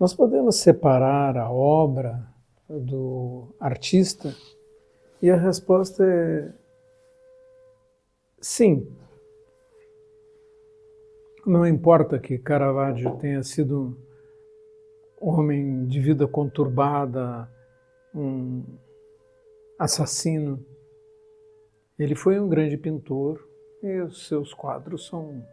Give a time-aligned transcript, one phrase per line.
[0.00, 2.26] Nós podemos separar a obra
[2.66, 4.34] do artista
[5.20, 6.54] e a resposta é
[8.40, 8.90] sim.
[11.46, 13.94] Não importa que Caravaggio tenha sido
[15.20, 17.46] um homem de vida conturbada,
[18.14, 18.64] um
[19.78, 20.64] assassino.
[21.98, 23.46] Ele foi um grande pintor
[23.82, 25.44] e os seus quadros são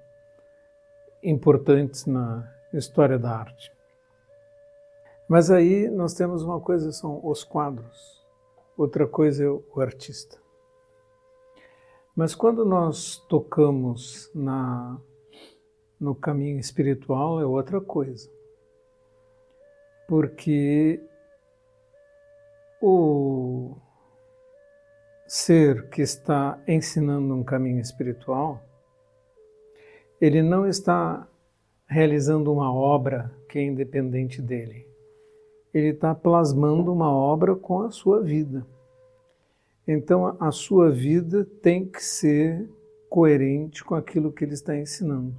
[1.21, 3.77] importantes na história da arte.
[5.27, 8.26] Mas aí nós temos uma coisa, são os quadros,
[8.77, 10.38] outra coisa é o artista.
[12.16, 14.99] Mas quando nós tocamos na,
[15.99, 18.27] no caminho espiritual é outra coisa.
[20.07, 20.99] Porque
[22.82, 23.76] o
[25.27, 28.63] ser que está ensinando um caminho espiritual,
[30.20, 31.27] ele não está
[31.85, 34.88] realizando uma obra que é independente dele.
[35.77, 38.65] Ele está plasmando uma obra com a sua vida.
[39.87, 42.67] Então, a sua vida tem que ser
[43.07, 45.35] coerente com aquilo que ele está ensinando.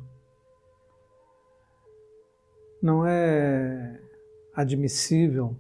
[2.80, 4.00] Não é
[4.54, 5.56] admissível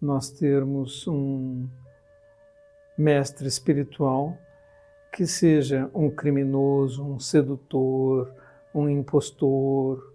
[0.00, 1.66] nós termos um
[2.96, 4.38] mestre espiritual
[5.12, 8.32] que seja um criminoso, um sedutor,
[8.72, 10.13] um impostor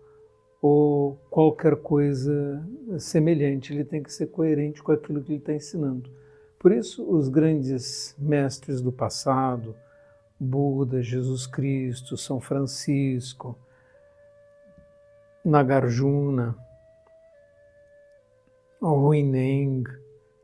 [0.62, 2.66] ou qualquer coisa
[2.98, 3.74] semelhante.
[3.74, 6.10] Ele tem que ser coerente com aquilo que ele está ensinando.
[6.58, 9.76] Por isso, os grandes mestres do passado,
[10.40, 13.58] Buda, Jesus Cristo, São Francisco,
[15.44, 16.56] Nagarjuna,
[18.82, 19.84] Huineng,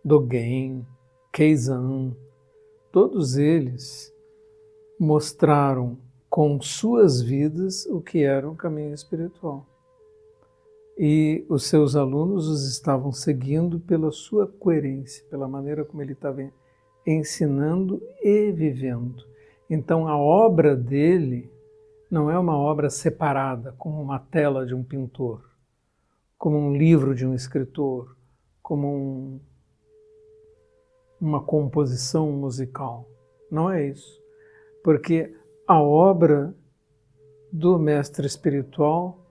[0.04, 0.86] Dogen,
[1.32, 2.16] Keizan,
[2.92, 4.14] todos eles
[4.98, 5.98] mostraram
[6.30, 9.66] com suas vidas o que era o caminho espiritual.
[10.98, 16.50] E os seus alunos os estavam seguindo pela sua coerência, pela maneira como ele estava
[17.06, 19.24] ensinando e vivendo.
[19.70, 21.52] Então a obra dele
[22.10, 25.44] não é uma obra separada, como uma tela de um pintor,
[26.38, 28.16] como um livro de um escritor,
[28.62, 29.40] como um
[31.20, 33.10] uma composição musical.
[33.50, 34.22] Não é isso.
[34.84, 35.36] Porque
[35.68, 36.54] a obra
[37.52, 39.25] do mestre espiritual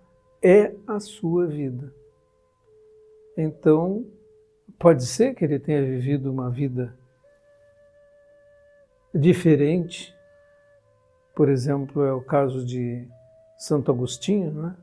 [0.45, 1.91] é a sua vida.
[3.37, 4.05] Então,
[4.79, 6.95] pode ser que ele tenha vivido uma vida
[9.15, 10.15] diferente.
[11.35, 13.09] Por exemplo, é o caso de
[13.57, 14.77] Santo Agostinho, né?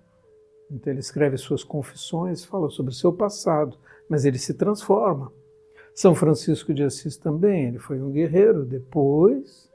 [0.72, 3.78] Então ele escreve suas confissões, fala sobre o seu passado,
[4.10, 5.32] mas ele se transforma.
[5.94, 9.70] São Francisco de Assis também, ele foi um guerreiro, depois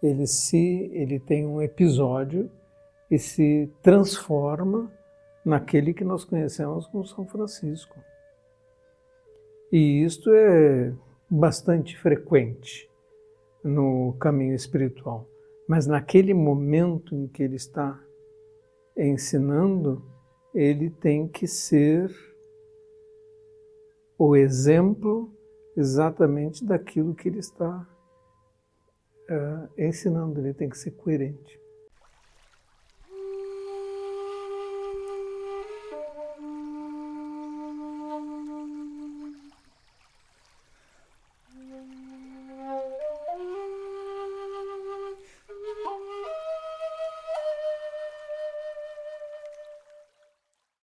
[0.00, 2.48] ele se ele tem um episódio
[3.10, 4.90] e se transforma
[5.44, 7.98] naquele que nós conhecemos como São Francisco.
[9.70, 10.92] E isto é
[11.28, 12.88] bastante frequente
[13.62, 15.28] no caminho espiritual.
[15.68, 18.00] Mas naquele momento em que ele está
[18.96, 20.04] ensinando,
[20.54, 22.10] ele tem que ser
[24.16, 25.32] o exemplo
[25.76, 27.86] exatamente daquilo que ele está
[29.28, 30.40] uh, ensinando.
[30.40, 31.60] Ele tem que ser coerente.